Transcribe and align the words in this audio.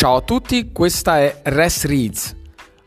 Ciao 0.00 0.16
a 0.16 0.22
tutti, 0.22 0.72
questa 0.72 1.18
è 1.18 1.40
Res 1.42 1.84
Reads, 1.84 2.34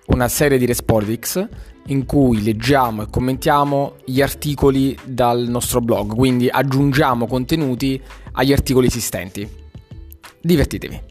una 0.07 0.27
serie 0.27 0.57
di 0.57 0.65
Respordix 0.65 1.47
in 1.85 2.07
cui 2.07 2.41
leggiamo 2.41 3.03
e 3.03 3.07
commentiamo 3.07 3.97
gli 4.03 4.19
articoli 4.19 4.97
dal 5.05 5.41
nostro 5.47 5.79
blog, 5.79 6.15
quindi 6.15 6.49
aggiungiamo 6.49 7.27
contenuti 7.27 8.01
agli 8.31 8.51
articoli 8.51 8.87
esistenti. 8.87 9.47
Divertitevi. 10.41 11.01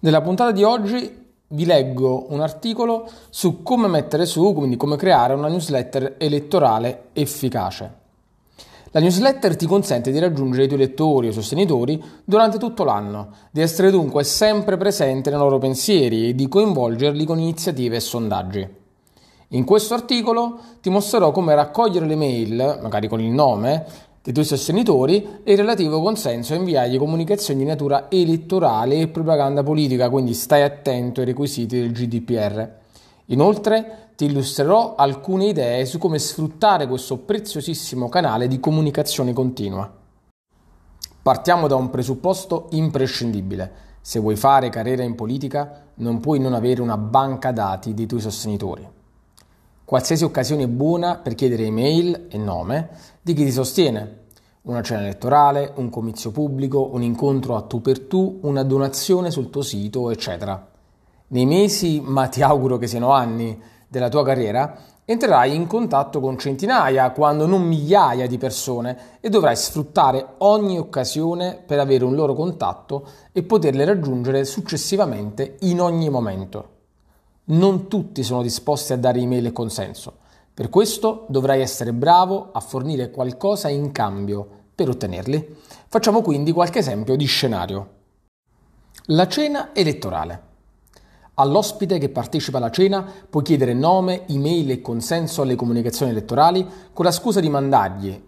Nella 0.00 0.22
puntata 0.22 0.50
di 0.50 0.64
oggi 0.64 1.16
vi 1.46 1.64
leggo 1.64 2.32
un 2.32 2.40
articolo 2.40 3.08
su 3.28 3.62
come 3.62 3.86
mettere 3.86 4.26
su, 4.26 4.52
quindi 4.52 4.76
come 4.76 4.96
creare 4.96 5.34
una 5.34 5.46
newsletter 5.46 6.16
elettorale 6.18 7.10
efficace. 7.12 7.98
La 8.92 8.98
newsletter 8.98 9.54
ti 9.54 9.66
consente 9.66 10.10
di 10.10 10.18
raggiungere 10.18 10.64
i 10.64 10.66
tuoi 10.66 10.80
lettori 10.80 11.28
o 11.28 11.32
sostenitori 11.32 12.02
durante 12.24 12.58
tutto 12.58 12.82
l'anno, 12.82 13.28
di 13.52 13.60
essere 13.60 13.92
dunque 13.92 14.24
sempre 14.24 14.76
presente 14.76 15.30
nei 15.30 15.38
loro 15.38 15.58
pensieri 15.58 16.30
e 16.30 16.34
di 16.34 16.48
coinvolgerli 16.48 17.24
con 17.24 17.38
iniziative 17.38 17.94
e 17.94 18.00
sondaggi. 18.00 18.68
In 19.50 19.64
questo 19.64 19.94
articolo 19.94 20.58
ti 20.80 20.90
mostrerò 20.90 21.30
come 21.30 21.54
raccogliere 21.54 22.04
le 22.04 22.16
mail, 22.16 22.80
magari 22.82 23.06
con 23.06 23.20
il 23.20 23.30
nome, 23.30 23.84
dei 24.22 24.32
tuoi 24.32 24.44
sostenitori 24.44 25.38
e 25.44 25.52
il 25.52 25.58
relativo 25.58 26.02
consenso 26.02 26.54
a 26.54 26.56
inviargli 26.56 26.98
comunicazioni 26.98 27.60
di 27.60 27.66
natura 27.66 28.10
elettorale 28.10 28.96
e 28.96 29.06
propaganda 29.06 29.62
politica, 29.62 30.10
quindi 30.10 30.34
stai 30.34 30.62
attento 30.62 31.20
ai 31.20 31.26
requisiti 31.26 31.78
del 31.78 31.92
GDPR. 31.92 32.68
Inoltre 33.26 34.09
ti 34.20 34.26
illustrerò 34.26 34.96
alcune 34.96 35.46
idee 35.46 35.86
su 35.86 35.96
come 35.96 36.18
sfruttare 36.18 36.86
questo 36.86 37.16
preziosissimo 37.16 38.10
canale 38.10 38.48
di 38.48 38.60
comunicazione 38.60 39.32
continua. 39.32 39.90
Partiamo 41.22 41.66
da 41.66 41.76
un 41.76 41.88
presupposto 41.88 42.66
imprescindibile. 42.72 43.72
Se 44.02 44.18
vuoi 44.18 44.36
fare 44.36 44.68
carriera 44.68 45.04
in 45.04 45.14
politica, 45.14 45.86
non 45.94 46.20
puoi 46.20 46.38
non 46.38 46.52
avere 46.52 46.82
una 46.82 46.98
banca 46.98 47.50
dati 47.50 47.94
dei 47.94 48.04
tuoi 48.04 48.20
sostenitori. 48.20 48.86
Qualsiasi 49.86 50.22
occasione 50.24 50.64
è 50.64 50.68
buona 50.68 51.16
per 51.16 51.34
chiedere 51.34 51.64
email 51.64 52.26
e 52.28 52.36
nome 52.36 52.90
di 53.22 53.32
chi 53.32 53.46
ti 53.46 53.52
sostiene. 53.52 54.18
Una 54.64 54.82
cena 54.82 55.00
elettorale, 55.00 55.72
un 55.76 55.88
comizio 55.88 56.30
pubblico, 56.30 56.90
un 56.92 57.02
incontro 57.02 57.56
a 57.56 57.62
tu 57.62 57.80
per 57.80 58.00
tu, 58.00 58.40
una 58.42 58.64
donazione 58.64 59.30
sul 59.30 59.48
tuo 59.48 59.62
sito, 59.62 60.10
eccetera. 60.10 60.68
Nei 61.28 61.46
mesi, 61.46 62.02
ma 62.04 62.26
ti 62.26 62.42
auguro 62.42 62.76
che 62.76 62.86
siano 62.86 63.12
anni, 63.12 63.78
della 63.90 64.08
tua 64.08 64.24
carriera, 64.24 64.78
entrerai 65.04 65.52
in 65.52 65.66
contatto 65.66 66.20
con 66.20 66.38
centinaia, 66.38 67.10
quando 67.10 67.44
non 67.44 67.62
migliaia 67.62 68.28
di 68.28 68.38
persone 68.38 69.18
e 69.18 69.28
dovrai 69.28 69.56
sfruttare 69.56 70.34
ogni 70.38 70.78
occasione 70.78 71.60
per 71.66 71.80
avere 71.80 72.04
un 72.04 72.14
loro 72.14 72.34
contatto 72.34 73.08
e 73.32 73.42
poterle 73.42 73.84
raggiungere 73.84 74.44
successivamente 74.44 75.56
in 75.62 75.80
ogni 75.80 76.08
momento. 76.08 76.68
Non 77.46 77.88
tutti 77.88 78.22
sono 78.22 78.42
disposti 78.42 78.92
a 78.92 78.96
dare 78.96 79.18
email 79.18 79.46
e 79.46 79.52
consenso. 79.52 80.18
Per 80.54 80.68
questo 80.68 81.26
dovrai 81.28 81.60
essere 81.60 81.92
bravo 81.92 82.50
a 82.52 82.60
fornire 82.60 83.10
qualcosa 83.10 83.68
in 83.68 83.90
cambio 83.90 84.46
per 84.72 84.88
ottenerli. 84.88 85.56
Facciamo 85.88 86.22
quindi 86.22 86.52
qualche 86.52 86.78
esempio 86.78 87.16
di 87.16 87.24
scenario. 87.24 87.88
La 89.06 89.26
cena 89.26 89.70
elettorale. 89.74 90.49
All'ospite 91.40 91.96
che 91.96 92.10
partecipa 92.10 92.58
alla 92.58 92.70
cena 92.70 93.02
puoi 93.30 93.42
chiedere 93.42 93.72
nome, 93.72 94.26
email 94.28 94.70
e 94.72 94.82
consenso 94.82 95.40
alle 95.40 95.54
comunicazioni 95.54 96.12
elettorali 96.12 96.66
con 96.92 97.06
la 97.06 97.10
scusa 97.10 97.40
di 97.40 97.48
mandargli 97.48 98.22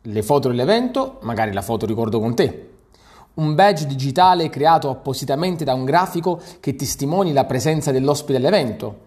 le 0.00 0.22
foto 0.22 0.48
dell'evento, 0.48 1.18
magari 1.22 1.52
la 1.52 1.62
foto 1.62 1.84
ricordo 1.84 2.20
con 2.20 2.34
te, 2.36 2.68
un 3.34 3.56
badge 3.56 3.86
digitale 3.86 4.50
creato 4.50 4.88
appositamente 4.88 5.64
da 5.64 5.74
un 5.74 5.84
grafico 5.84 6.40
che 6.60 6.76
testimoni 6.76 7.32
la 7.32 7.44
presenza 7.44 7.90
dell'ospite 7.90 8.38
all'evento. 8.38 8.98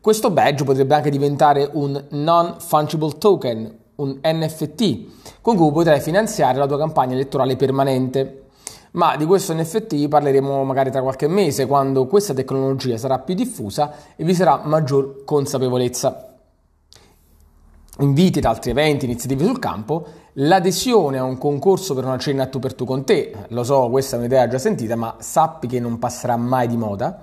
Questo 0.00 0.30
badge 0.30 0.62
potrebbe 0.62 0.94
anche 0.94 1.10
diventare 1.10 1.68
un 1.72 2.00
non-fungible 2.10 3.18
token, 3.18 3.76
un 3.96 4.20
NFT, 4.22 5.40
con 5.40 5.56
cui 5.56 5.72
potrai 5.72 6.00
finanziare 6.00 6.58
la 6.58 6.66
tua 6.66 6.78
campagna 6.78 7.14
elettorale 7.14 7.56
permanente 7.56 8.43
ma 8.94 9.16
di 9.16 9.24
questo 9.24 9.54
NFT 9.54 10.08
parleremo 10.08 10.62
magari 10.64 10.90
tra 10.90 11.02
qualche 11.02 11.28
mese 11.28 11.66
quando 11.66 12.06
questa 12.06 12.34
tecnologia 12.34 12.96
sarà 12.96 13.18
più 13.18 13.34
diffusa 13.34 13.92
e 14.16 14.24
vi 14.24 14.34
sarà 14.34 14.60
maggior 14.64 15.24
consapevolezza. 15.24 16.30
Inviti 17.98 18.38
ad 18.38 18.44
altri 18.44 18.70
eventi, 18.70 19.04
iniziative 19.04 19.44
sul 19.44 19.58
campo, 19.58 20.06
l'adesione 20.34 21.18
a 21.18 21.24
un 21.24 21.38
concorso 21.38 21.94
per 21.94 22.04
una 22.04 22.18
cena 22.18 22.46
tu 22.46 22.58
per 22.58 22.74
tu 22.74 22.84
con 22.84 23.04
te, 23.04 23.32
lo 23.48 23.62
so, 23.62 23.88
questa 23.88 24.16
è 24.16 24.18
un'idea 24.18 24.48
già 24.48 24.58
sentita, 24.58 24.96
ma 24.96 25.16
sappi 25.18 25.68
che 25.68 25.78
non 25.78 25.98
passerà 25.98 26.36
mai 26.36 26.66
di 26.66 26.76
moda. 26.76 27.22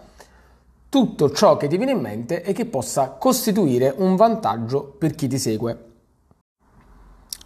Tutto 0.87 1.31
ciò 1.31 1.55
che 1.57 1.67
ti 1.67 1.77
viene 1.77 1.91
in 1.91 1.99
mente 1.99 2.43
e 2.43 2.53
che 2.53 2.65
possa 2.65 3.11
costituire 3.11 3.93
un 3.97 4.15
vantaggio 4.15 4.93
per 4.97 5.15
chi 5.15 5.27
ti 5.27 5.37
segue. 5.37 5.90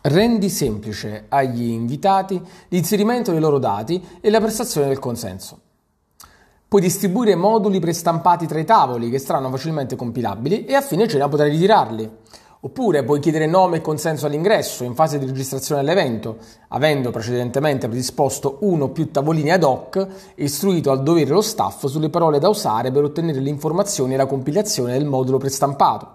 Rendi 0.08 0.50
semplice 0.50 1.26
agli 1.30 1.64
invitati 1.64 2.40
l'inserimento 2.68 3.32
dei 3.32 3.40
loro 3.40 3.58
dati 3.58 4.00
e 4.22 4.30
la 4.30 4.40
prestazione 4.40 4.88
del 4.88 5.00
consenso. 5.00 5.60
Puoi 6.68 6.80
distribuire 6.80 7.34
moduli 7.34 7.80
prestampati 7.80 8.46
tra 8.46 8.60
i 8.60 8.66
tavoli 8.66 9.10
che 9.10 9.18
saranno 9.18 9.50
facilmente 9.50 9.96
compilabili 9.96 10.66
e 10.66 10.76
a 10.76 10.82
fine 10.82 11.08
cena 11.08 11.28
potrai 11.28 11.50
ritirarli. 11.50 12.18
Oppure 12.60 13.04
puoi 13.04 13.20
chiedere 13.20 13.48
nome 13.48 13.78
e 13.78 13.82
consenso 13.82 14.28
all'ingresso 14.28 14.84
in 14.84 14.94
fase 14.94 15.18
di 15.18 15.26
registrazione 15.26 15.82
all'evento, 15.82 16.38
avendo 16.68 17.10
precedentemente 17.10 17.88
predisposto 17.88 18.60
uno 18.60 18.84
o 18.84 18.90
più 18.90 19.10
tavolini 19.10 19.52
ad 19.52 19.64
hoc 19.64 20.08
e 20.36 20.44
istruito 20.44 20.92
al 20.92 21.02
dovere 21.02 21.32
lo 21.32 21.42
staff 21.42 21.88
sulle 21.88 22.12
parole 22.12 22.38
da 22.38 22.50
usare 22.50 22.92
per 22.92 23.06
ottenere 23.06 23.40
le 23.40 23.50
informazioni 23.50 24.14
e 24.14 24.18
la 24.18 24.28
compilazione 24.28 24.94
del 24.94 25.06
modulo 25.06 25.40
prestampato. 25.40 26.15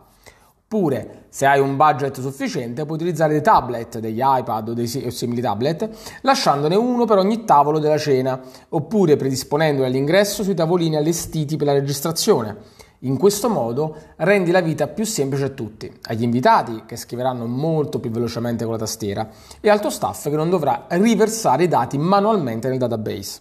Oppure, 0.72 1.24
se 1.30 1.46
hai 1.46 1.58
un 1.58 1.74
budget 1.74 2.20
sufficiente, 2.20 2.84
puoi 2.84 2.96
utilizzare 2.96 3.32
dei 3.32 3.42
tablet, 3.42 3.98
degli 3.98 4.20
iPad 4.22 4.68
o 4.68 4.72
dei 4.72 4.86
simili 4.86 5.40
tablet, 5.40 5.90
lasciandone 6.20 6.76
uno 6.76 7.06
per 7.06 7.18
ogni 7.18 7.44
tavolo 7.44 7.80
della 7.80 7.98
cena, 7.98 8.40
oppure 8.68 9.16
predisponendoli 9.16 9.88
all'ingresso 9.88 10.44
sui 10.44 10.54
tavolini 10.54 10.94
allestiti 10.94 11.56
per 11.56 11.66
la 11.66 11.72
registrazione. 11.72 12.56
In 13.00 13.18
questo 13.18 13.48
modo 13.48 13.96
rendi 14.18 14.52
la 14.52 14.60
vita 14.60 14.86
più 14.86 15.04
semplice 15.04 15.46
a 15.46 15.48
tutti, 15.48 15.92
agli 16.02 16.22
invitati 16.22 16.84
che 16.86 16.94
scriveranno 16.94 17.46
molto 17.46 17.98
più 17.98 18.10
velocemente 18.10 18.62
con 18.62 18.74
la 18.74 18.78
tastiera 18.78 19.28
e 19.60 19.68
al 19.68 19.80
tuo 19.80 19.90
staff 19.90 20.28
che 20.28 20.36
non 20.36 20.50
dovrà 20.50 20.84
riversare 20.90 21.64
i 21.64 21.68
dati 21.68 21.98
manualmente 21.98 22.68
nel 22.68 22.78
database. 22.78 23.40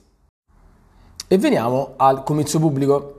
E 1.27 1.37
veniamo 1.37 1.93
al 1.97 2.23
comizio 2.23 2.57
pubblico. 2.57 3.17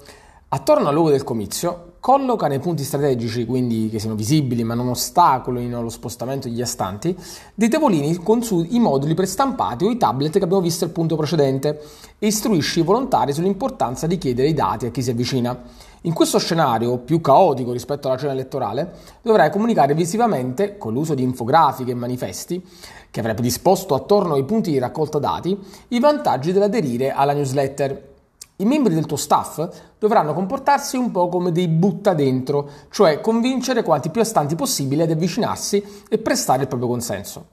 Attorno 0.49 0.88
al 0.88 0.94
logo 0.94 1.10
del 1.10 1.22
comizio 1.22 1.89
colloca 2.00 2.49
nei 2.49 2.59
punti 2.59 2.83
strategici, 2.83 3.44
quindi 3.44 3.91
che 3.91 3.99
siano 3.99 4.16
visibili 4.16 4.65
ma 4.65 4.75
non 4.75 4.88
ostacolino 4.88 5.83
lo 5.83 5.91
spostamento 5.91 6.49
degli 6.49 6.62
astanti, 6.62 7.15
dei 7.55 7.69
tavolini 7.69 8.16
con 8.16 8.43
su 8.43 8.66
i 8.71 8.81
moduli 8.81 9.15
prestampati 9.15 9.84
o 9.84 9.91
i 9.91 9.99
tablet 9.99 10.33
che 10.33 10.44
abbiamo 10.44 10.62
visto 10.62 10.87
al 10.87 10.91
punto 10.91 11.16
precedente 11.16 11.81
e 12.19 12.27
istruisci 12.27 12.81
i 12.81 12.83
volontari 12.83 13.34
sull'importanza 13.34 14.06
di 14.06 14.16
chiedere 14.16 14.49
i 14.49 14.55
dati 14.55 14.87
a 14.87 14.91
chi 14.91 15.03
si 15.03 15.11
avvicina. 15.11 15.62
In 16.05 16.15
questo 16.15 16.38
scenario, 16.38 16.97
più 16.97 17.21
caotico 17.21 17.72
rispetto 17.72 18.09
alla 18.09 18.17
cena 18.17 18.32
elettorale, 18.32 18.94
dovrai 19.21 19.50
comunicare 19.50 19.93
visivamente, 19.93 20.78
con 20.78 20.94
l'uso 20.94 21.12
di 21.12 21.22
infografiche 21.22 21.91
e 21.91 21.94
manifesti, 21.94 22.65
che 23.11 23.21
avrai 23.21 23.34
predisposto 23.34 23.94
attorno 23.94 24.34
ai 24.34 24.44
punti 24.44 24.71
di 24.71 24.78
raccolta 24.78 25.19
dati, 25.19 25.59
i 25.88 26.00
vantaggi 26.00 26.53
dell'aderire 26.53 27.11
alla 27.11 27.34
newsletter 27.34 28.09
i 28.60 28.65
membri 28.65 28.94
del 28.94 29.06
tuo 29.06 29.16
staff 29.16 29.69
dovranno 29.98 30.34
comportarsi 30.34 30.97
un 30.97 31.10
po' 31.10 31.28
come 31.28 31.53
dei 31.53 31.69
butta 31.69 32.15
dentro, 32.15 32.69
cioè 32.91 33.21
convincere 33.21 33.82
quanti 33.82 34.10
più 34.10 34.21
astanti 34.21 34.54
possibile 34.54 35.04
ad 35.04 35.10
avvicinarsi 35.10 35.82
e 36.09 36.19
prestare 36.19 36.62
il 36.62 36.69
proprio 36.69 36.88
consenso. 36.88 37.46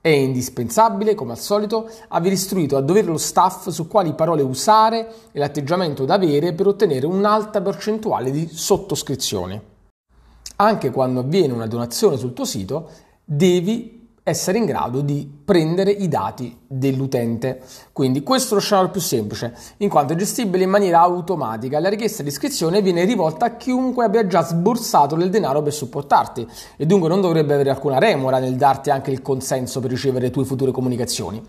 È 0.00 0.08
indispensabile, 0.08 1.14
come 1.14 1.32
al 1.32 1.38
solito, 1.38 1.88
aver 2.08 2.32
istruito 2.32 2.76
a 2.76 2.80
dovere 2.80 3.06
lo 3.06 3.18
staff 3.18 3.68
su 3.68 3.86
quali 3.86 4.14
parole 4.14 4.42
usare 4.42 5.12
e 5.30 5.38
l'atteggiamento 5.38 6.04
da 6.04 6.14
avere 6.14 6.54
per 6.54 6.66
ottenere 6.66 7.06
un'alta 7.06 7.60
percentuale 7.60 8.32
di 8.32 8.48
sottoscrizioni. 8.50 9.60
Anche 10.56 10.90
quando 10.90 11.20
avviene 11.20 11.52
una 11.52 11.68
donazione 11.68 12.16
sul 12.16 12.32
tuo 12.32 12.44
sito, 12.44 12.88
devi 13.24 14.01
essere 14.24 14.58
in 14.58 14.66
grado 14.66 15.00
di 15.00 15.28
prendere 15.44 15.90
i 15.90 16.06
dati 16.06 16.56
dell'utente. 16.66 17.60
Quindi 17.92 18.22
questo 18.22 18.54
è 18.54 18.56
lo 18.56 18.62
scenario 18.62 18.90
più 18.90 19.00
semplice, 19.00 19.52
in 19.78 19.88
quanto 19.88 20.12
è 20.12 20.16
gestibile 20.16 20.62
in 20.62 20.70
maniera 20.70 21.00
automatica. 21.00 21.80
La 21.80 21.88
richiesta 21.88 22.22
di 22.22 22.28
iscrizione 22.28 22.82
viene 22.82 23.04
rivolta 23.04 23.46
a 23.46 23.56
chiunque 23.56 24.04
abbia 24.04 24.26
già 24.26 24.44
sborsato 24.44 25.16
del 25.16 25.30
denaro 25.30 25.62
per 25.62 25.72
supportarti 25.72 26.46
e 26.76 26.86
dunque 26.86 27.08
non 27.08 27.20
dovrebbe 27.20 27.54
avere 27.54 27.70
alcuna 27.70 27.98
remora 27.98 28.38
nel 28.38 28.54
darti 28.54 28.90
anche 28.90 29.10
il 29.10 29.22
consenso 29.22 29.80
per 29.80 29.90
ricevere 29.90 30.26
le 30.26 30.30
tue 30.30 30.44
future 30.44 30.70
comunicazioni. 30.70 31.42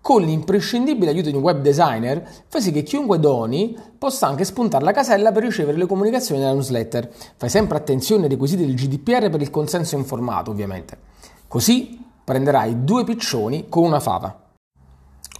Con 0.00 0.22
l'imprescindibile 0.22 1.10
aiuto 1.10 1.30
di 1.30 1.36
un 1.36 1.42
web 1.42 1.60
designer, 1.60 2.24
fai 2.46 2.62
sì 2.62 2.70
che 2.70 2.84
chiunque 2.84 3.18
doni 3.18 3.76
possa 3.98 4.28
anche 4.28 4.44
spuntare 4.44 4.84
la 4.84 4.92
casella 4.92 5.32
per 5.32 5.42
ricevere 5.42 5.76
le 5.76 5.86
comunicazioni 5.86 6.40
della 6.40 6.52
newsletter. 6.52 7.10
Fai 7.36 7.48
sempre 7.48 7.76
attenzione 7.76 8.22
ai 8.22 8.28
requisiti 8.28 8.64
del 8.64 8.76
GDPR 8.76 9.28
per 9.28 9.40
il 9.40 9.50
consenso 9.50 9.96
informato, 9.96 10.52
ovviamente. 10.52 11.15
Così 11.48 12.04
prenderai 12.24 12.84
due 12.84 13.04
piccioni 13.04 13.68
con 13.68 13.84
una 13.84 14.00
fava. 14.00 14.36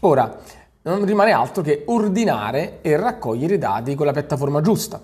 Ora, 0.01 0.39
non 0.83 1.05
rimane 1.05 1.33
altro 1.33 1.63
che 1.63 1.83
ordinare 1.87 2.79
e 2.81 2.97
raccogliere 2.97 3.55
i 3.55 3.59
dati 3.59 3.95
con 3.97 4.07
la 4.07 4.13
piattaforma 4.13 4.61
giusta. 4.61 5.01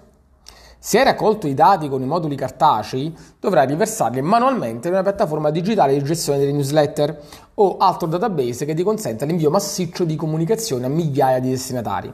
Se 0.78 0.98
hai 0.98 1.04
raccolto 1.04 1.46
i 1.46 1.54
dati 1.54 1.88
con 1.88 2.02
i 2.02 2.06
moduli 2.06 2.36
cartacei, 2.36 3.16
dovrai 3.38 3.66
riversarli 3.66 4.20
manualmente 4.20 4.88
in 4.88 4.94
una 4.94 5.02
piattaforma 5.02 5.50
digitale 5.50 5.92
di 5.92 6.04
gestione 6.04 6.38
delle 6.38 6.52
newsletter 6.52 7.20
o 7.54 7.76
altro 7.78 8.08
database 8.08 8.64
che 8.64 8.74
ti 8.74 8.82
consenta 8.82 9.24
l'invio 9.24 9.50
massiccio 9.50 10.04
di 10.04 10.16
comunicazioni 10.16 10.84
a 10.84 10.88
migliaia 10.88 11.40
di 11.40 11.50
destinatari. 11.50 12.12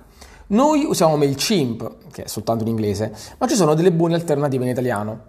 Noi 0.48 0.84
usiamo 0.84 1.16
MailChimp, 1.16 2.10
che 2.10 2.24
è 2.24 2.26
soltanto 2.26 2.62
in 2.62 2.68
inglese, 2.68 3.14
ma 3.38 3.46
ci 3.46 3.54
sono 3.54 3.74
delle 3.74 3.92
buone 3.92 4.14
alternative 4.14 4.64
in 4.64 4.70
italiano. 4.70 5.20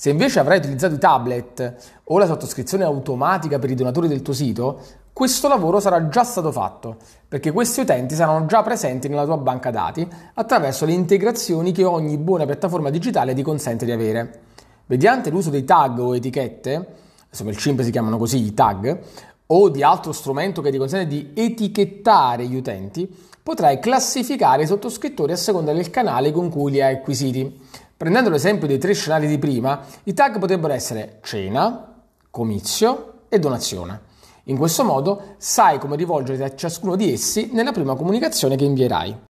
Se 0.00 0.08
invece 0.08 0.38
avrai 0.38 0.56
utilizzato 0.56 0.94
i 0.94 0.98
tablet 0.98 1.74
o 2.04 2.16
la 2.16 2.24
sottoscrizione 2.24 2.84
automatica 2.84 3.58
per 3.58 3.70
i 3.70 3.74
donatori 3.74 4.08
del 4.08 4.22
tuo 4.22 4.32
sito, 4.32 4.80
questo 5.12 5.46
lavoro 5.46 5.78
sarà 5.78 6.08
già 6.08 6.24
stato 6.24 6.50
fatto, 6.50 6.96
perché 7.28 7.52
questi 7.52 7.80
utenti 7.80 8.14
saranno 8.14 8.46
già 8.46 8.62
presenti 8.62 9.08
nella 9.08 9.26
tua 9.26 9.36
banca 9.36 9.70
dati 9.70 10.08
attraverso 10.32 10.86
le 10.86 10.92
integrazioni 10.92 11.72
che 11.72 11.84
ogni 11.84 12.16
buona 12.16 12.46
piattaforma 12.46 12.88
digitale 12.88 13.34
ti 13.34 13.42
consente 13.42 13.84
di 13.84 13.92
avere. 13.92 14.40
Mediante 14.86 15.28
l'uso 15.28 15.50
dei 15.50 15.64
tag 15.64 15.98
o 15.98 16.16
etichette, 16.16 16.86
insomma 17.28 17.50
il 17.50 17.58
CIMP 17.58 17.82
si 17.82 17.90
chiamano 17.90 18.16
così 18.16 18.42
i 18.42 18.54
tag, 18.54 19.00
o 19.48 19.68
di 19.68 19.82
altro 19.82 20.12
strumento 20.12 20.62
che 20.62 20.70
ti 20.70 20.78
consente 20.78 21.08
di 21.08 21.32
etichettare 21.34 22.46
gli 22.46 22.56
utenti, 22.56 23.06
potrai 23.42 23.78
classificare 23.78 24.62
i 24.62 24.66
sottoscrittori 24.66 25.32
a 25.32 25.36
seconda 25.36 25.74
del 25.74 25.90
canale 25.90 26.32
con 26.32 26.48
cui 26.48 26.70
li 26.70 26.80
hai 26.80 26.94
acquisiti. 26.94 27.68
Prendendo 28.00 28.30
l'esempio 28.30 28.66
dei 28.66 28.78
tre 28.78 28.94
scenari 28.94 29.26
di 29.26 29.38
prima, 29.38 29.84
i 30.04 30.14
tag 30.14 30.38
potrebbero 30.38 30.72
essere 30.72 31.18
cena, 31.20 32.00
comizio 32.30 33.24
e 33.28 33.38
donazione. 33.38 34.00
In 34.44 34.56
questo 34.56 34.84
modo 34.84 35.34
sai 35.36 35.78
come 35.78 35.96
rivolgerti 35.96 36.42
a 36.42 36.54
ciascuno 36.54 36.96
di 36.96 37.12
essi 37.12 37.50
nella 37.52 37.72
prima 37.72 37.96
comunicazione 37.96 38.56
che 38.56 38.64
invierai. 38.64 39.28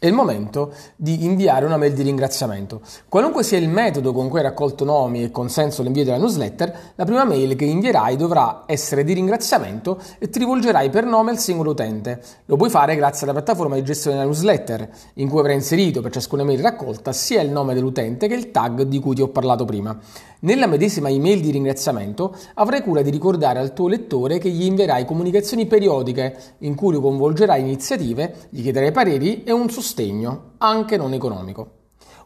È 0.00 0.06
il 0.06 0.14
momento 0.14 0.72
di 0.96 1.26
inviare 1.26 1.66
una 1.66 1.76
mail 1.76 1.92
di 1.92 2.02
ringraziamento. 2.02 2.80
Qualunque 3.06 3.42
sia 3.42 3.58
il 3.58 3.68
metodo 3.68 4.14
con 4.14 4.30
cui 4.30 4.38
hai 4.38 4.44
raccolto 4.44 4.82
nomi 4.82 5.22
e 5.22 5.30
consenso 5.30 5.82
l'invio 5.82 6.04
della 6.04 6.16
newsletter, 6.16 6.92
la 6.94 7.04
prima 7.04 7.24
mail 7.24 7.54
che 7.54 7.66
invierai 7.66 8.16
dovrà 8.16 8.62
essere 8.64 9.04
di 9.04 9.12
ringraziamento 9.12 10.00
e 10.18 10.30
ti 10.30 10.38
rivolgerai 10.38 10.88
per 10.88 11.04
nome 11.04 11.32
al 11.32 11.38
singolo 11.38 11.72
utente. 11.72 12.18
Lo 12.46 12.56
puoi 12.56 12.70
fare 12.70 12.96
grazie 12.96 13.24
alla 13.24 13.34
piattaforma 13.34 13.74
di 13.74 13.84
gestione 13.84 14.16
della 14.16 14.30
newsletter, 14.30 14.88
in 15.16 15.28
cui 15.28 15.40
avrai 15.40 15.56
inserito 15.56 16.00
per 16.00 16.12
ciascuna 16.12 16.44
mail 16.44 16.60
raccolta 16.60 17.12
sia 17.12 17.42
il 17.42 17.50
nome 17.50 17.74
dell'utente 17.74 18.26
che 18.26 18.32
il 18.32 18.50
tag 18.50 18.80
di 18.84 19.00
cui 19.00 19.14
ti 19.14 19.20
ho 19.20 19.28
parlato 19.28 19.66
prima. 19.66 19.94
Nella 20.42 20.66
medesima 20.66 21.10
email 21.10 21.42
di 21.42 21.50
ringraziamento 21.50 22.34
avrai 22.54 22.80
cura 22.80 23.02
di 23.02 23.10
ricordare 23.10 23.58
al 23.58 23.74
tuo 23.74 23.88
lettore 23.88 24.38
che 24.38 24.48
gli 24.48 24.64
invierai 24.64 25.04
comunicazioni 25.04 25.66
periodiche 25.66 26.54
in 26.60 26.74
cui 26.74 26.94
lo 26.94 27.02
coinvolgerai 27.02 27.60
iniziative, 27.60 28.48
gli 28.48 28.62
chiederai 28.62 28.90
pareri 28.90 29.42
e 29.44 29.52
un 29.52 29.68
sostegno, 29.68 30.52
anche 30.56 30.96
non 30.96 31.12
economico. 31.12 31.72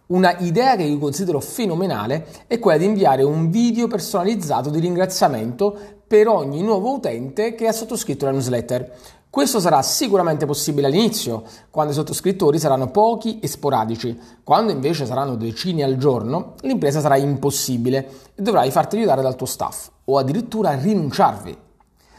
Una 0.06 0.36
idea 0.38 0.76
che 0.76 0.84
io 0.84 0.98
considero 0.98 1.40
fenomenale 1.40 2.26
è 2.46 2.60
quella 2.60 2.78
di 2.78 2.84
inviare 2.84 3.24
un 3.24 3.50
video 3.50 3.88
personalizzato 3.88 4.70
di 4.70 4.78
ringraziamento 4.78 5.76
per 6.06 6.28
ogni 6.28 6.62
nuovo 6.62 6.92
utente 6.92 7.56
che 7.56 7.66
ha 7.66 7.72
sottoscritto 7.72 8.26
la 8.26 8.30
newsletter. 8.30 8.92
Questo 9.34 9.58
sarà 9.58 9.82
sicuramente 9.82 10.46
possibile 10.46 10.86
all'inizio, 10.86 11.42
quando 11.68 11.90
i 11.90 11.94
sottoscrittori 11.96 12.56
saranno 12.60 12.92
pochi 12.92 13.40
e 13.40 13.48
sporadici. 13.48 14.16
Quando 14.44 14.70
invece 14.70 15.06
saranno 15.06 15.34
decine 15.34 15.82
al 15.82 15.96
giorno, 15.96 16.54
l'impresa 16.60 17.00
sarà 17.00 17.16
impossibile 17.16 18.08
e 18.32 18.40
dovrai 18.40 18.70
farti 18.70 18.94
aiutare 18.94 19.22
dal 19.22 19.34
tuo 19.34 19.48
staff 19.48 19.90
o 20.04 20.18
addirittura 20.18 20.76
rinunciarvi. 20.76 21.58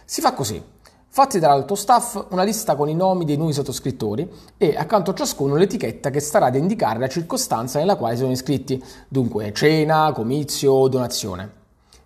Si 0.03 0.19
fa 0.19 0.33
così. 0.33 0.61
Fatti 1.07 1.39
dare 1.39 1.53
al 1.53 1.63
tuo 1.63 1.77
staff 1.77 2.21
una 2.31 2.43
lista 2.43 2.75
con 2.75 2.89
i 2.89 2.95
nomi 2.95 3.23
dei 3.23 3.37
nuovi 3.37 3.53
sottoscrittori 3.53 4.29
e 4.57 4.75
accanto 4.75 5.11
a 5.11 5.13
ciascuno 5.13 5.55
l'etichetta 5.55 6.09
che 6.09 6.19
starà 6.19 6.47
ad 6.47 6.55
indicare 6.55 6.99
la 6.99 7.07
circostanza 7.07 7.79
nella 7.79 7.95
quale 7.95 8.17
sono 8.17 8.31
iscritti, 8.31 8.83
dunque 9.07 9.53
cena, 9.53 10.11
comizio 10.11 10.73
o 10.73 10.89
donazione. 10.89 11.49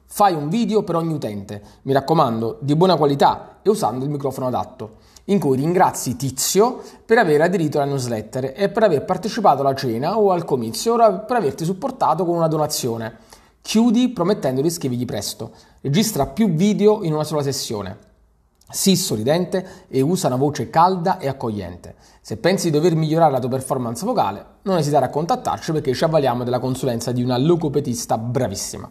Fai 0.05 0.35
un 0.35 0.49
video 0.49 0.83
per 0.83 0.97
ogni 0.97 1.13
utente, 1.13 1.63
mi 1.83 1.93
raccomando, 1.93 2.59
di 2.61 2.75
buona 2.75 2.95
qualità 2.95 3.48
e 3.69 3.71
usando 3.71 4.03
il 4.03 4.11
microfono 4.11 4.47
adatto, 4.47 4.97
in 5.25 5.39
cui 5.39 5.57
ringrazi 5.57 6.15
Tizio 6.15 6.81
per 7.05 7.19
aver 7.19 7.41
aderito 7.41 7.77
alla 7.77 7.89
newsletter 7.89 8.53
e 8.55 8.69
per 8.69 8.83
aver 8.83 9.05
partecipato 9.05 9.61
alla 9.61 9.75
cena 9.75 10.17
o 10.17 10.31
al 10.31 10.43
comizio 10.43 10.95
o 10.95 11.25
per 11.25 11.37
averti 11.37 11.63
supportato 11.63 12.25
con 12.25 12.35
una 12.35 12.47
donazione. 12.47 13.27
Chiudi 13.61 14.09
promettendo 14.09 14.61
di 14.61 14.67
iscrivergli 14.67 15.05
presto. 15.05 15.51
Registra 15.81 16.25
più 16.25 16.49
video 16.53 17.03
in 17.03 17.13
una 17.13 17.23
sola 17.23 17.43
sessione. 17.43 18.07
Sii 18.71 18.95
sorridente 18.95 19.85
e 19.87 20.01
usa 20.01 20.27
una 20.27 20.35
voce 20.35 20.69
calda 20.69 21.17
e 21.17 21.27
accogliente. 21.27 21.95
Se 22.21 22.37
pensi 22.37 22.69
di 22.69 22.77
dover 22.77 22.95
migliorare 22.95 23.31
la 23.31 23.39
tua 23.39 23.49
performance 23.49 24.05
vocale, 24.05 24.45
non 24.63 24.77
esitare 24.77 25.05
a 25.05 25.09
contattarci 25.09 25.71
perché 25.71 25.93
ci 25.93 26.03
avvaliamo 26.03 26.43
della 26.43 26.59
consulenza 26.59 27.11
di 27.11 27.23
una 27.23 27.37
logopedista 27.37 28.17
bravissima. 28.17 28.89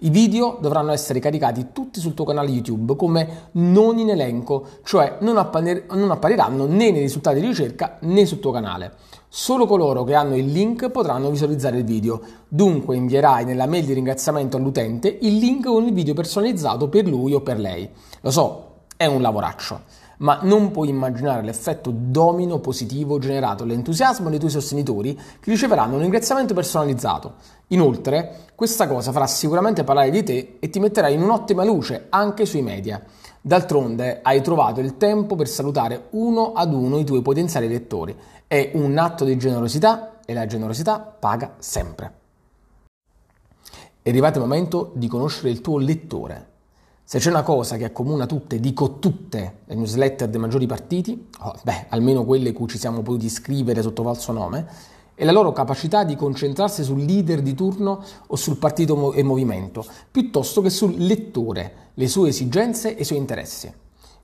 I 0.00 0.10
video 0.10 0.58
dovranno 0.60 0.92
essere 0.92 1.20
caricati 1.20 1.68
tutti 1.72 2.00
sul 2.00 2.12
tuo 2.12 2.26
canale 2.26 2.50
YouTube 2.50 2.96
come 2.96 3.48
non 3.52 3.96
in 3.96 4.10
elenco, 4.10 4.66
cioè 4.84 5.16
non, 5.20 5.38
appare- 5.38 5.86
non, 5.90 6.10
appariranno 6.10 6.66
né 6.66 6.90
nei 6.90 7.00
risultati 7.00 7.40
di 7.40 7.46
ricerca 7.46 7.96
né 8.00 8.26
sul 8.26 8.38
tuo 8.38 8.50
canale. 8.52 8.96
Solo 9.26 9.64
coloro 9.64 10.04
che 10.04 10.14
hanno 10.14 10.36
il 10.36 10.52
link 10.52 10.90
potranno 10.90 11.30
visualizzare 11.30 11.78
il 11.78 11.84
video. 11.84 12.20
Dunque 12.46 12.94
invierai 12.94 13.46
nella 13.46 13.66
mail 13.66 13.86
di 13.86 13.94
ringraziamento 13.94 14.58
all'utente 14.58 15.16
il 15.22 15.38
link 15.38 15.64
con 15.64 15.86
il 15.86 15.94
video 15.94 16.12
personalizzato 16.12 16.90
per 16.90 17.06
lui 17.06 17.32
o 17.32 17.40
per 17.40 17.58
lei. 17.58 17.88
Lo 18.20 18.30
so, 18.30 18.64
è 18.98 19.06
un 19.06 19.22
lavoraccio 19.22 19.80
ma 20.18 20.40
non 20.42 20.70
puoi 20.70 20.88
immaginare 20.88 21.42
l'effetto 21.42 21.92
domino 21.94 22.58
positivo 22.58 23.18
generato 23.18 23.64
dall'entusiasmo 23.64 24.30
dei 24.30 24.38
tuoi 24.38 24.50
sostenitori 24.50 25.14
che 25.14 25.50
riceveranno 25.50 25.94
un 25.94 26.00
ringraziamento 26.00 26.54
personalizzato. 26.54 27.34
Inoltre, 27.68 28.44
questa 28.54 28.86
cosa 28.86 29.12
farà 29.12 29.26
sicuramente 29.26 29.84
parlare 29.84 30.10
di 30.10 30.22
te 30.22 30.56
e 30.60 30.70
ti 30.70 30.78
metterà 30.78 31.08
in 31.08 31.22
un'ottima 31.22 31.64
luce 31.64 32.06
anche 32.10 32.46
sui 32.46 32.62
media. 32.62 33.02
D'altronde 33.40 34.20
hai 34.22 34.42
trovato 34.42 34.80
il 34.80 34.96
tempo 34.96 35.36
per 35.36 35.48
salutare 35.48 36.06
uno 36.10 36.52
ad 36.52 36.72
uno 36.72 36.98
i 36.98 37.04
tuoi 37.04 37.22
potenziali 37.22 37.68
lettori. 37.68 38.16
È 38.46 38.72
un 38.74 38.96
atto 38.98 39.24
di 39.24 39.36
generosità 39.36 40.20
e 40.24 40.34
la 40.34 40.46
generosità 40.46 40.98
paga 40.98 41.54
sempre. 41.58 42.12
È 44.02 44.08
arrivato 44.08 44.38
il 44.38 44.44
momento 44.44 44.92
di 44.94 45.08
conoscere 45.08 45.50
il 45.50 45.60
tuo 45.60 45.78
lettore. 45.78 46.54
Se 47.08 47.20
c'è 47.20 47.30
una 47.30 47.44
cosa 47.44 47.76
che 47.76 47.84
accomuna 47.84 48.26
tutte, 48.26 48.58
dico 48.58 48.98
tutte, 48.98 49.58
le 49.66 49.76
newsletter 49.76 50.28
dei 50.28 50.40
maggiori 50.40 50.66
partiti, 50.66 51.28
oh, 51.38 51.54
beh, 51.62 51.86
almeno 51.90 52.24
quelle 52.24 52.50
cui 52.50 52.66
ci 52.66 52.78
siamo 52.78 53.02
potuti 53.02 53.26
iscrivere 53.26 53.80
sotto 53.80 54.02
falso 54.02 54.32
nome, 54.32 54.66
è 55.14 55.24
la 55.24 55.30
loro 55.30 55.52
capacità 55.52 56.02
di 56.02 56.16
concentrarsi 56.16 56.82
sul 56.82 57.04
leader 57.04 57.42
di 57.42 57.54
turno 57.54 58.02
o 58.26 58.34
sul 58.34 58.56
partito 58.56 59.12
e 59.12 59.22
movimento, 59.22 59.86
piuttosto 60.10 60.60
che 60.62 60.68
sul 60.68 60.96
lettore, 60.96 61.92
le 61.94 62.08
sue 62.08 62.30
esigenze 62.30 62.96
e 62.96 63.02
i 63.02 63.04
suoi 63.04 63.18
interessi. 63.18 63.72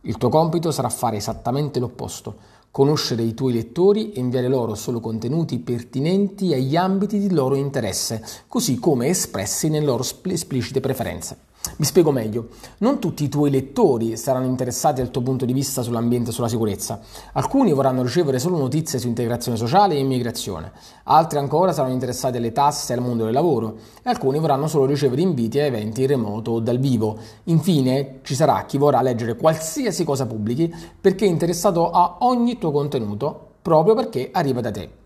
Il 0.01 0.17
tuo 0.17 0.29
compito 0.29 0.73
sarà 0.73 0.89
fare 0.89 1.19
esattamente 1.19 1.79
l'opposto, 1.79 2.35
conoscere 2.73 3.23
i 3.23 3.35
tuoi 3.35 3.53
lettori 3.53 4.11
e 4.11 4.19
inviare 4.19 4.49
loro 4.49 4.75
solo 4.75 4.99
contenuti 4.99 5.61
pertinenti 5.61 6.53
agli 6.53 6.75
ambiti 6.75 7.21
di 7.21 7.31
loro 7.31 7.55
interesse, 7.55 8.21
così 8.49 8.81
come 8.81 9.07
espressi 9.07 9.69
nelle 9.69 9.87
loro 9.87 10.03
esplicite 10.25 10.81
preferenze. 10.81 11.51
Mi 11.77 11.85
spiego 11.85 12.11
meglio. 12.11 12.49
Non 12.79 12.99
tutti 12.99 13.25
i 13.25 13.29
tuoi 13.29 13.51
lettori 13.51 14.17
saranno 14.17 14.47
interessati 14.47 15.01
dal 15.01 15.11
tuo 15.11 15.23
punto 15.23 15.45
di 15.45 15.53
vista 15.53 15.83
sull'ambiente 15.83 16.31
e 16.31 16.33
sulla 16.33 16.49
sicurezza. 16.49 17.01
Alcuni 17.33 17.73
vorranno 17.73 18.03
ricevere 18.03 18.39
solo 18.39 18.59
notizie 18.59 18.99
su 18.99 19.07
integrazione 19.07 19.57
sociale 19.57 19.95
e 19.95 19.99
immigrazione. 19.99 20.73
Altri 21.05 21.39
ancora 21.39 21.73
saranno 21.73 21.93
interessati 21.93 22.37
alle 22.37 22.53
tasse 22.53 22.93
e 22.93 22.97
al 22.97 23.03
mondo 23.03 23.25
del 23.25 23.33
lavoro. 23.33 23.77
E 24.03 24.11
alcuni 24.11 24.39
vorranno 24.39 24.67
solo 24.67 24.87
ricevere 24.87 25.23
inviti 25.23 25.61
a 25.61 25.65
eventi 25.65 26.03
in 26.03 26.09
remoto 26.09 26.53
o 26.53 26.61
dal 26.61 26.79
vivo. 26.79 27.19
Infine, 27.45 28.19
ci 28.23 28.35
sarà 28.35 28.65
chi 28.67 28.77
vorrà 28.77 29.01
leggere 29.01 29.37
qualsiasi 29.37 30.05
cosa 30.05 30.27
pubblichi 30.27 30.73
perché 31.01 31.25
è 31.25 31.29
interessato 31.29 31.91
a 31.91 32.19
ogni 32.21 32.59
tuo 32.59 32.71
contenuto 32.71 33.51
proprio 33.63 33.95
perché 33.95 34.31
arriva 34.33 34.61
da 34.61 34.71
te. 34.71 35.02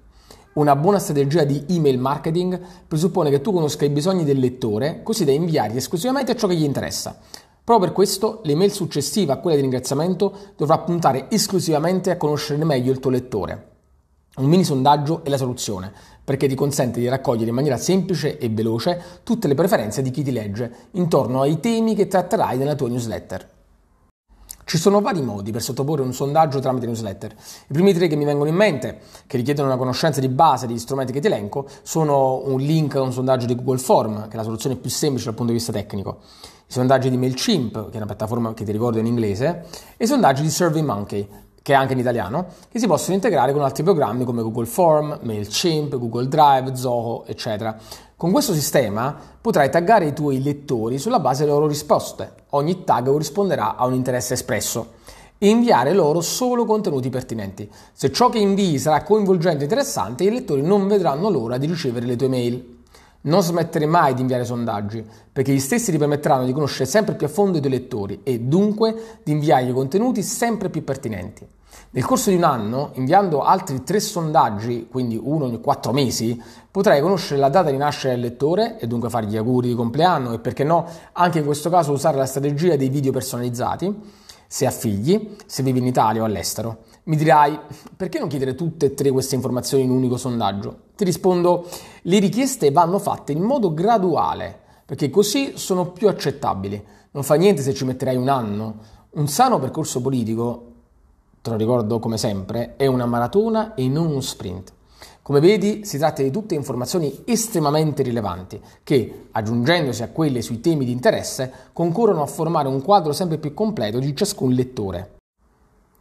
Una 0.57 0.75
buona 0.75 0.99
strategia 0.99 1.45
di 1.45 1.67
email 1.69 1.99
marketing 1.99 2.59
presuppone 2.89 3.29
che 3.29 3.43
tu 3.43 3.53
conosca 3.53 3.85
i 3.85 3.91
bisogni 3.91 4.25
del 4.25 4.39
lettore 4.39 5.03
così 5.03 5.27
da 5.27 5.33
inviargli 5.33 5.77
esclusivamente 5.77 6.35
ciò 6.35 6.47
che 6.47 6.55
gli 6.55 6.65
interessa. 6.65 7.19
Proprio 7.63 7.89
per 7.89 7.95
questo 7.95 8.41
l'email 8.45 8.73
successiva 8.73 9.35
a 9.35 9.37
quella 9.37 9.57
di 9.57 9.63
ringraziamento 9.63 10.35
dovrà 10.57 10.79
puntare 10.79 11.27
esclusivamente 11.29 12.11
a 12.11 12.17
conoscere 12.17 12.65
meglio 12.65 12.91
il 12.91 13.01
tuo 13.01 13.11
lettore. 13.11 13.69
Un 14.37 14.47
mini 14.47 14.65
sondaggio 14.65 15.25
è 15.25 15.29
la 15.29 15.37
soluzione, 15.37 15.93
perché 16.25 16.49
ti 16.49 16.55
consente 16.55 17.01
di 17.01 17.09
raccogliere 17.09 17.51
in 17.51 17.55
maniera 17.55 17.77
semplice 17.77 18.39
e 18.39 18.49
veloce 18.49 18.99
tutte 19.25 19.49
le 19.49 19.55
preferenze 19.55 20.01
di 20.01 20.11
chi 20.11 20.23
ti 20.23 20.33
legge 20.33 20.73
intorno 20.93 21.43
ai 21.43 21.61
temi 21.61 21.95
che 21.95 22.09
tratterai 22.09 22.57
nella 22.57 22.75
tua 22.75 22.89
newsletter. 22.89 23.56
Ci 24.69 24.79
sono 24.79 25.01
vari 25.01 25.23
modi 25.23 25.53
per 25.53 25.63
sottoporre 25.63 26.03
un 26.03 26.13
sondaggio 26.13 26.59
tramite 26.59 26.87
newsletter. 26.87 27.31
I 27.31 27.73
primi 27.73 27.95
tre 27.95 28.09
che 28.09 28.17
mi 28.17 28.25
vengono 28.25 28.51
in 28.51 28.57
mente, 28.57 28.99
che 29.29 29.37
richiedono 29.37 29.69
una 29.69 29.77
conoscenza 29.77 30.19
di 30.19 30.29
base 30.29 30.67
degli 30.67 30.81
strumenti 30.81 31.13
che 31.13 31.21
ti 31.21 31.29
elenco, 31.29 31.69
sono 31.83 32.43
un 32.45 32.59
link 32.59 32.97
a 32.97 33.01
un 33.01 33.13
sondaggio 33.13 33.47
di 33.47 33.55
Google 33.55 33.79
Form, 33.79 34.27
che 34.27 34.33
è 34.33 34.37
la 34.37 34.43
soluzione 34.43 34.75
più 34.75 34.91
semplice 34.91 35.27
dal 35.27 35.35
punto 35.35 35.53
di 35.53 35.59
vista 35.59 35.73
tecnico, 35.73 36.19
i 36.67 36.73
sondaggi 36.73 37.11
di 37.11 37.17
MailChimp, 37.17 37.91
che 37.91 37.93
è 37.93 37.97
una 37.99 38.07
piattaforma 38.07 38.55
che 38.55 38.65
ti 38.65 38.73
ricordo 38.73 38.99
in 38.99 39.07
inglese, 39.07 39.67
e 39.97 40.03
i 40.03 40.09
sondaggi 40.09 40.43
di 40.43 40.51
SurveyMonkey, 40.51 41.29
che 41.63 41.73
è 41.73 41.77
anche 41.77 41.93
in 41.93 42.01
italiano, 42.01 42.47
che 42.69 42.81
si 42.81 42.89
possono 42.89 43.15
integrare 43.15 43.53
con 43.53 43.63
altri 43.63 43.85
programmi 43.85 44.25
come 44.25 44.43
Google 44.43 44.67
Form, 44.67 45.17
MailChimp, 45.23 45.97
Google 45.97 46.27
Drive, 46.27 46.75
Zoho, 46.75 47.25
eccetera. 47.25 47.77
Con 48.19 48.33
questo 48.33 48.55
sistema 48.55 49.15
potrai 49.39 49.69
taggare 49.69 50.07
i 50.07 50.15
tuoi 50.15 50.43
lettori 50.43 50.97
sulla 50.97 51.21
base 51.21 51.41
delle 51.41 51.53
loro 51.53 51.67
risposte. 51.67 52.33
Ogni 52.53 52.83
tag 52.83 53.11
corrisponderà 53.11 53.77
a 53.77 53.85
un 53.85 53.93
interesse 53.93 54.33
espresso 54.33 54.95
e 55.37 55.51
inviare 55.51 55.93
loro 55.93 56.23
solo 56.23 56.65
contenuti 56.65 57.11
pertinenti. 57.11 57.71
Se 57.93 58.11
ciò 58.11 58.31
che 58.31 58.39
invii 58.39 58.79
sarà 58.79 59.03
coinvolgente 59.03 59.61
e 59.61 59.63
interessante, 59.65 60.25
i 60.25 60.31
lettori 60.31 60.63
non 60.63 60.89
vedranno 60.89 61.29
l'ora 61.29 61.59
di 61.59 61.67
ricevere 61.67 62.07
le 62.07 62.17
tue 62.17 62.29
mail. 62.29 62.79
Non 63.21 63.43
smettere 63.43 63.85
mai 63.85 64.15
di 64.15 64.23
inviare 64.23 64.47
sondaggi, 64.47 65.05
perché 65.31 65.53
gli 65.53 65.61
stessi 65.61 65.91
ti 65.91 65.99
permetteranno 65.99 66.47
di 66.47 66.55
conoscere 66.55 66.89
sempre 66.89 67.17
più 67.17 67.27
a 67.27 67.29
fondo 67.29 67.59
i 67.59 67.61
tuoi 67.61 67.73
lettori 67.73 68.21
e 68.23 68.41
dunque 68.41 69.21
di 69.25 69.33
inviargli 69.33 69.75
contenuti 69.75 70.23
sempre 70.23 70.71
più 70.71 70.83
pertinenti. 70.83 71.47
Nel 71.91 72.05
corso 72.05 72.31
di 72.31 72.37
un 72.37 72.45
anno, 72.45 72.91
inviando 72.95 73.43
altri 73.43 73.83
tre 73.83 74.01
sondaggi, 74.01 74.87
quindi 74.91 75.19
uno 75.23 75.47
ogni 75.47 75.61
quattro 75.61 75.93
mesi, 75.93 76.41
potrai 76.71 77.01
conoscere 77.01 77.41
la 77.41 77.49
data 77.49 77.71
di 77.71 77.77
nascita 77.77 78.09
del 78.09 78.21
lettore 78.21 78.79
e 78.79 78.87
dunque 78.87 79.09
fargli 79.09 79.37
auguri 79.37 79.69
di 79.69 79.75
compleanno 79.75 80.33
e 80.33 80.39
perché 80.39 80.63
no, 80.63 80.87
anche 81.13 81.39
in 81.39 81.45
questo 81.45 81.71
caso 81.71 81.93
usare 81.93 82.19
la 82.19 82.27
strategia 82.27 82.77
dei 82.77 82.89
video 82.89 83.13
personalizzati, 83.13 83.95
se 84.47 84.67
ha 84.67 84.71
figli, 84.71 85.37
se 85.47 85.63
vivi 85.63 85.79
in 85.79 85.87
Italia 85.87 86.23
o 86.23 86.25
all'estero. 86.25 86.85
Mi 87.05 87.17
dirai, 87.17 87.59
perché 87.97 88.19
non 88.19 88.29
chiedere 88.29 88.55
tutte 88.55 88.87
e 88.87 88.95
tre 88.95 89.11
queste 89.11 89.35
informazioni 89.35 89.85
in 89.85 89.91
un 89.91 89.97
unico 89.97 90.17
sondaggio? 90.17 90.81
Ti 90.97 91.05
rispondo, 91.05 91.67
le 92.03 92.19
richieste 92.19 92.71
vanno 92.71 92.99
fatte 92.99 93.33
in 93.33 93.43
modo 93.43 93.73
graduale, 93.73 94.59
perché 94.85 95.09
così 95.09 95.53
sono 95.57 95.93
più 95.93 96.09
accettabili. 96.09 96.85
Non 97.13 97.23
fa 97.23 97.37
niente 97.37 97.63
se 97.63 97.73
ci 97.75 97.85
metterai 97.85 98.17
un 98.17 98.29
anno. 98.29 98.77
Un 99.13 99.29
sano 99.29 99.59
percorso 99.59 100.01
politico, 100.03 100.73
te 101.47 101.51
lo 101.51 101.57
ricordo 101.57 102.01
come 102.01 102.19
sempre, 102.19 102.75
è 102.77 102.87
una 102.87 103.07
maratona 103.07 103.75
e 103.75 103.89
non 103.89 104.07
uno 104.07 104.21
sprint. 104.21 104.73
Come 105.23 105.41
vedi, 105.41 105.85
si 105.85 105.99
tratta 105.99 106.23
di 106.23 106.31
tutte 106.31 106.55
informazioni 106.55 107.23
estremamente 107.25 108.03
rilevanti 108.03 108.61
che, 108.83 109.29
aggiungendosi 109.31 110.03
a 110.03 110.09
quelle 110.09 110.43
sui 110.43 110.61
temi 110.61 110.85
di 110.85 110.93
interesse, 110.93 111.53
concorrono 111.73 112.23
a 112.23 112.27
formare 112.27 112.69
un 112.69 112.83
quadro 112.83 113.13
sempre 113.13 113.39
più 113.39 113.55
completo 113.55 113.99
di 113.99 114.15
ciascun 114.15 114.53
lettore. 114.53 115.19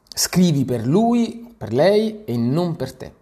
Scrivi 0.08 0.66
per 0.66 0.86
lui, 0.86 1.54
per 1.56 1.74
lei 1.74 2.24
e 2.26 2.38
non 2.38 2.76
per 2.76 2.94
te. 2.94 3.14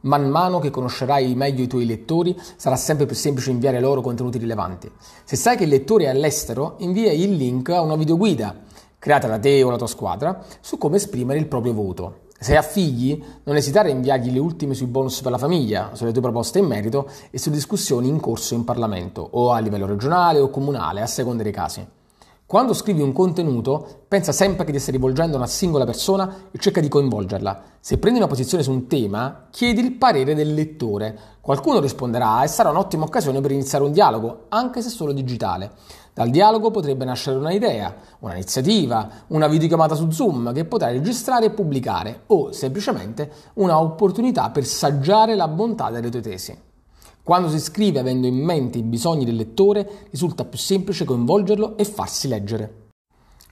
Man 0.00 0.28
mano 0.28 0.58
che 0.60 0.70
conoscerai 0.70 1.34
meglio 1.34 1.62
i 1.62 1.66
tuoi 1.66 1.84
lettori, 1.84 2.38
sarà 2.56 2.76
sempre 2.76 3.06
più 3.06 3.16
semplice 3.16 3.50
inviare 3.50 3.80
loro 3.80 4.00
contenuti 4.00 4.38
rilevanti. 4.38 4.90
Se 5.24 5.36
sai 5.36 5.56
che 5.56 5.64
il 5.64 5.70
lettore 5.70 6.04
è 6.04 6.08
all'estero, 6.08 6.76
invia 6.78 7.12
il 7.12 7.34
link 7.34 7.70
a 7.70 7.80
una 7.80 7.96
videoguida 7.96 8.66
creata 8.98 9.28
da 9.28 9.38
te 9.38 9.62
o 9.62 9.70
la 9.70 9.76
tua 9.76 9.86
squadra 9.86 10.44
su 10.60 10.78
come 10.78 10.96
esprimere 10.96 11.38
il 11.38 11.46
proprio 11.46 11.72
voto. 11.72 12.26
Se 12.40 12.56
ha 12.56 12.62
figli, 12.62 13.20
non 13.44 13.56
esitare 13.56 13.88
a 13.88 13.92
inviargli 13.92 14.30
le 14.30 14.38
ultime 14.38 14.74
sui 14.74 14.86
bonus 14.86 15.20
per 15.22 15.32
la 15.32 15.38
famiglia, 15.38 15.90
sulle 15.94 16.12
tue 16.12 16.22
proposte 16.22 16.60
in 16.60 16.66
merito 16.66 17.10
e 17.30 17.38
su 17.38 17.50
discussioni 17.50 18.06
in 18.06 18.20
corso 18.20 18.54
in 18.54 18.64
Parlamento 18.64 19.26
o 19.32 19.50
a 19.50 19.58
livello 19.58 19.86
regionale 19.86 20.38
o 20.38 20.48
comunale, 20.48 21.00
a 21.00 21.06
seconda 21.06 21.42
dei 21.42 21.52
casi. 21.52 21.97
Quando 22.48 22.72
scrivi 22.72 23.02
un 23.02 23.12
contenuto, 23.12 24.04
pensa 24.08 24.32
sempre 24.32 24.64
che 24.64 24.72
ti 24.72 24.78
stai 24.78 24.94
rivolgendo 24.94 25.34
a 25.34 25.36
una 25.36 25.46
singola 25.46 25.84
persona 25.84 26.48
e 26.50 26.56
cerca 26.56 26.80
di 26.80 26.88
coinvolgerla. 26.88 27.62
Se 27.78 27.98
prendi 27.98 28.18
una 28.18 28.26
posizione 28.26 28.62
su 28.62 28.70
un 28.70 28.86
tema, 28.86 29.48
chiedi 29.50 29.82
il 29.82 29.92
parere 29.92 30.34
del 30.34 30.54
lettore. 30.54 31.14
Qualcuno 31.42 31.78
risponderà 31.78 32.42
e 32.42 32.46
sarà 32.46 32.70
un'ottima 32.70 33.04
occasione 33.04 33.42
per 33.42 33.50
iniziare 33.50 33.84
un 33.84 33.92
dialogo, 33.92 34.46
anche 34.48 34.80
se 34.80 34.88
solo 34.88 35.12
digitale. 35.12 35.72
Dal 36.14 36.30
dialogo 36.30 36.70
potrebbe 36.70 37.04
nascere 37.04 37.36
un'idea, 37.36 37.94
un'iniziativa, 38.20 39.10
una 39.26 39.46
videochiamata 39.46 39.94
su 39.94 40.10
Zoom 40.10 40.54
che 40.54 40.64
potrai 40.64 40.94
registrare 40.94 41.44
e 41.44 41.50
pubblicare 41.50 42.22
o 42.28 42.50
semplicemente 42.52 43.30
una 43.56 43.78
opportunità 43.78 44.48
per 44.48 44.64
saggiare 44.64 45.34
la 45.34 45.48
bontà 45.48 45.90
delle 45.90 46.08
tue 46.08 46.22
tesi. 46.22 46.67
Quando 47.28 47.50
si 47.50 47.60
scrive 47.60 47.98
avendo 47.98 48.26
in 48.26 48.42
mente 48.42 48.78
i 48.78 48.82
bisogni 48.82 49.26
del 49.26 49.36
lettore, 49.36 50.06
risulta 50.10 50.46
più 50.46 50.58
semplice 50.58 51.04
coinvolgerlo 51.04 51.76
e 51.76 51.84
farsi 51.84 52.26
leggere. 52.26 52.86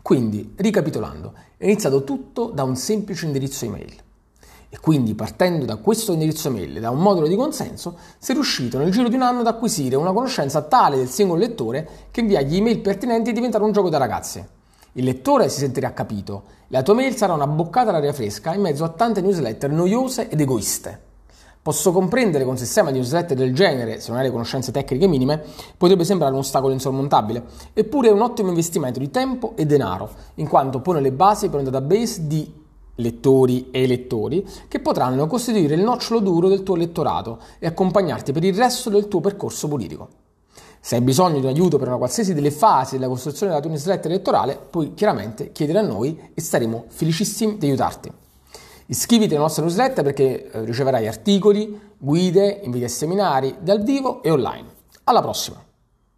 Quindi, 0.01 0.55
ricapitolando, 0.57 1.35
è 1.59 1.67
iniziato 1.67 2.03
tutto 2.03 2.47
da 2.47 2.63
un 2.63 2.75
semplice 2.75 3.27
indirizzo 3.27 3.67
email. 3.67 3.93
E 4.71 4.79
quindi, 4.81 5.15
partendo 5.15 5.67
da 5.67 5.77
questo 5.77 6.15
indirizzo 6.15 6.49
email 6.49 6.79
e 6.79 6.81
da 6.81 6.89
un 6.89 7.01
modulo 7.01 7.27
di 7.27 7.37
consenso, 7.37 7.99
si 8.17 8.31
è 8.31 8.35
riuscito 8.35 8.79
nel 8.79 8.91
giro 8.91 9.11
di 9.11 9.15
un 9.15 9.21
anno 9.21 9.41
ad 9.41 9.47
acquisire 9.47 9.95
una 9.97 10.15
conoscenza 10.15 10.63
tale 10.63 10.97
del 10.97 11.11
singolo 11.11 11.41
lettore 11.41 11.87
che 12.11 12.21
inviargli 12.21 12.57
email 12.57 12.81
pertinenti 12.81 13.29
è 13.29 13.35
diventato 13.35 13.67
un 13.67 13.73
gioco 13.73 13.91
da 13.91 13.99
ragazzi. 13.99 14.43
Il 14.93 15.05
lettore 15.05 15.51
si 15.51 15.59
sentirà 15.59 15.93
capito, 15.93 16.45
la 16.69 16.83
tua 16.83 16.95
mail 16.95 17.15
sarà 17.15 17.35
una 17.35 17.47
boccata 17.47 17.91
d'aria 17.91 18.15
fresca 18.15 18.55
in 18.55 18.63
mezzo 18.63 18.85
a 18.85 18.89
tante 18.89 19.21
newsletter 19.21 19.71
noiose 19.71 20.31
ed 20.31 20.41
egoiste. 20.41 21.06
Posso 21.67 21.91
comprendere 21.91 22.45
che 22.45 22.51
un 22.51 22.57
sistema 22.57 22.93
di 22.93 22.99
newsletter 22.99 23.37
del 23.37 23.53
genere, 23.53 23.99
se 23.99 24.11
non 24.11 24.19
hai 24.19 24.27
le 24.27 24.31
conoscenze 24.31 24.71
tecniche 24.71 25.09
minime, 25.09 25.43
potrebbe 25.77 26.05
sembrare 26.05 26.33
un 26.33 26.39
ostacolo 26.39 26.73
insormontabile, 26.73 27.43
eppure 27.73 28.07
è 28.07 28.13
un 28.13 28.21
ottimo 28.21 28.51
investimento 28.51 29.01
di 29.01 29.11
tempo 29.11 29.55
e 29.57 29.67
denaro, 29.67 30.09
in 30.37 30.47
quanto 30.47 30.79
pone 30.79 31.01
le 31.01 31.11
basi 31.11 31.49
per 31.49 31.59
un 31.59 31.65
database 31.65 32.29
di 32.29 32.55
lettori 32.95 33.71
e 33.73 33.83
elettori 33.83 34.47
che 34.69 34.79
potranno 34.79 35.27
costituire 35.27 35.75
il 35.75 35.81
nocciolo 35.81 36.21
duro 36.21 36.47
del 36.47 36.63
tuo 36.63 36.77
elettorato 36.77 37.41
e 37.59 37.67
accompagnarti 37.67 38.31
per 38.31 38.45
il 38.45 38.55
resto 38.55 38.89
del 38.89 39.09
tuo 39.09 39.19
percorso 39.19 39.67
politico. 39.67 40.09
Se 40.79 40.95
hai 40.95 41.01
bisogno 41.01 41.41
di 41.41 41.47
un 41.47 41.51
aiuto 41.51 41.79
per 41.79 41.89
una 41.89 41.97
qualsiasi 41.97 42.33
delle 42.33 42.53
fasi 42.53 42.95
della 42.95 43.09
costruzione 43.09 43.51
della 43.51 43.61
tua 43.61 43.73
newsletter 43.73 44.13
elettorale, 44.13 44.57
puoi 44.71 44.95
chiaramente 44.95 45.51
chiedere 45.51 45.81
a 45.81 45.83
noi 45.83 46.31
e 46.33 46.41
saremo 46.41 46.85
felicissimi 46.87 47.59
di 47.59 47.67
aiutarti. 47.67 48.13
Iscriviti 48.87 49.35
alla 49.35 49.45
nostra 49.45 49.65
newsletter 49.65 50.05
perché 50.05 50.51
eh, 50.51 50.65
riceverai 50.65 51.09
articoli, 51.09 51.79
guide, 51.99 52.61
inviti 52.63 52.85
a 52.85 52.89
seminari 52.89 53.57
dal 53.61 53.83
vivo 53.83 54.23
e 54.23 54.31
online. 54.31 54.69
Alla 55.05 55.21
prossima! 55.21 55.66